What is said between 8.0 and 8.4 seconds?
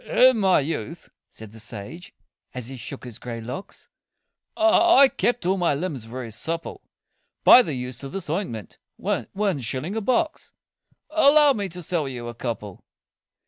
of this